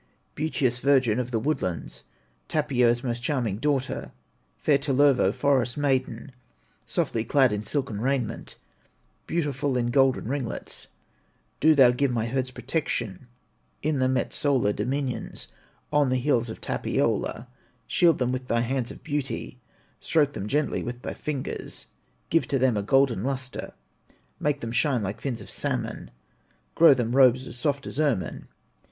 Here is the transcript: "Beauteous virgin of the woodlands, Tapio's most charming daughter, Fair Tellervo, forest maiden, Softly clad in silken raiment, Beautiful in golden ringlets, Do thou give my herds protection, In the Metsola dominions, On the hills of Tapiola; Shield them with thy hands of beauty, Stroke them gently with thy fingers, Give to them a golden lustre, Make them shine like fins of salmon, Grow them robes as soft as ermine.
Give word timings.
"Beauteous 0.33 0.79
virgin 0.79 1.19
of 1.19 1.29
the 1.29 1.39
woodlands, 1.39 2.05
Tapio's 2.47 3.03
most 3.03 3.21
charming 3.21 3.57
daughter, 3.57 4.11
Fair 4.57 4.79
Tellervo, 4.79 5.31
forest 5.31 5.77
maiden, 5.77 6.31
Softly 6.87 7.23
clad 7.23 7.53
in 7.53 7.61
silken 7.61 8.01
raiment, 8.01 8.55
Beautiful 9.27 9.77
in 9.77 9.91
golden 9.91 10.27
ringlets, 10.27 10.87
Do 11.59 11.75
thou 11.75 11.91
give 11.91 12.09
my 12.09 12.25
herds 12.25 12.49
protection, 12.49 13.27
In 13.83 13.99
the 13.99 14.07
Metsola 14.07 14.75
dominions, 14.75 15.49
On 15.93 16.09
the 16.09 16.15
hills 16.15 16.49
of 16.49 16.59
Tapiola; 16.61 17.45
Shield 17.85 18.17
them 18.17 18.31
with 18.31 18.47
thy 18.47 18.61
hands 18.61 18.89
of 18.89 19.03
beauty, 19.03 19.59
Stroke 19.99 20.33
them 20.33 20.47
gently 20.47 20.81
with 20.81 21.03
thy 21.03 21.13
fingers, 21.13 21.85
Give 22.31 22.47
to 22.47 22.57
them 22.57 22.75
a 22.75 22.81
golden 22.81 23.23
lustre, 23.23 23.73
Make 24.39 24.61
them 24.61 24.71
shine 24.71 25.03
like 25.03 25.21
fins 25.21 25.41
of 25.41 25.51
salmon, 25.51 26.09
Grow 26.73 26.95
them 26.95 27.15
robes 27.15 27.47
as 27.47 27.55
soft 27.59 27.85
as 27.85 27.99
ermine. 27.99 28.47